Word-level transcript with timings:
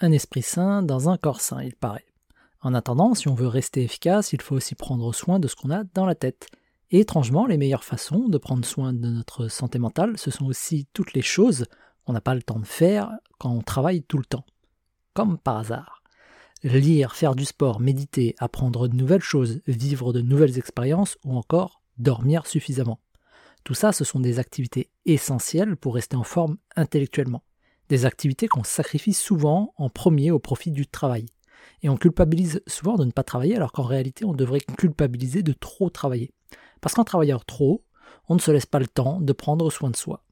un 0.00 0.12
esprit 0.12 0.42
sain 0.42 0.82
dans 0.82 1.08
un 1.08 1.16
corps 1.16 1.40
sain, 1.40 1.62
il 1.62 1.74
paraît. 1.74 2.06
En 2.62 2.74
attendant, 2.74 3.14
si 3.14 3.28
on 3.28 3.34
veut 3.34 3.46
rester 3.46 3.82
efficace, 3.82 4.32
il 4.32 4.40
faut 4.40 4.56
aussi 4.56 4.74
prendre 4.74 5.14
soin 5.14 5.38
de 5.38 5.48
ce 5.48 5.56
qu'on 5.56 5.70
a 5.70 5.84
dans 5.94 6.06
la 6.06 6.14
tête. 6.14 6.48
Et 6.90 7.00
étrangement, 7.00 7.46
les 7.46 7.56
meilleures 7.56 7.84
façons 7.84 8.28
de 8.28 8.38
prendre 8.38 8.64
soin 8.64 8.92
de 8.92 9.08
notre 9.08 9.48
santé 9.48 9.78
mentale, 9.78 10.18
ce 10.18 10.30
sont 10.30 10.46
aussi 10.46 10.86
toutes 10.92 11.12
les 11.12 11.22
choses 11.22 11.66
qu'on 12.04 12.12
n'a 12.12 12.20
pas 12.20 12.34
le 12.34 12.42
temps 12.42 12.58
de 12.58 12.66
faire 12.66 13.10
quand 13.38 13.50
on 13.50 13.62
travaille 13.62 14.02
tout 14.02 14.18
le 14.18 14.24
temps. 14.24 14.44
Comme 15.14 15.38
par 15.38 15.58
hasard. 15.58 16.02
Lire, 16.62 17.14
faire 17.14 17.34
du 17.34 17.46
sport, 17.46 17.80
méditer, 17.80 18.34
apprendre 18.38 18.88
de 18.88 18.96
nouvelles 18.96 19.22
choses, 19.22 19.62
vivre 19.66 20.12
de 20.12 20.20
nouvelles 20.20 20.58
expériences 20.58 21.16
ou 21.24 21.36
encore 21.36 21.80
dormir 21.96 22.46
suffisamment. 22.46 23.00
Tout 23.64 23.74
ça, 23.74 23.92
ce 23.92 24.04
sont 24.04 24.20
des 24.20 24.38
activités 24.38 24.90
essentielles 25.06 25.76
pour 25.76 25.94
rester 25.94 26.16
en 26.16 26.24
forme 26.24 26.58
intellectuellement. 26.76 27.42
Des 27.90 28.06
activités 28.06 28.46
qu'on 28.46 28.62
sacrifie 28.62 29.12
souvent 29.12 29.74
en 29.76 29.88
premier 29.90 30.30
au 30.30 30.38
profit 30.38 30.70
du 30.70 30.86
travail. 30.86 31.26
Et 31.82 31.88
on 31.88 31.96
culpabilise 31.96 32.62
souvent 32.68 32.94
de 32.94 33.04
ne 33.04 33.10
pas 33.10 33.24
travailler 33.24 33.56
alors 33.56 33.72
qu'en 33.72 33.82
réalité 33.82 34.24
on 34.24 34.32
devrait 34.32 34.60
culpabiliser 34.60 35.42
de 35.42 35.52
trop 35.52 35.90
travailler. 35.90 36.30
Parce 36.80 36.94
qu'en 36.94 37.02
travaillant 37.02 37.40
trop, 37.44 37.82
on 38.28 38.36
ne 38.36 38.40
se 38.40 38.52
laisse 38.52 38.64
pas 38.64 38.78
le 38.78 38.86
temps 38.86 39.20
de 39.20 39.32
prendre 39.32 39.68
soin 39.70 39.90
de 39.90 39.96
soi. 39.96 40.22